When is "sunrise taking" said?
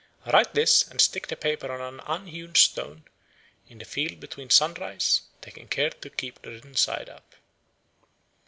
4.49-5.67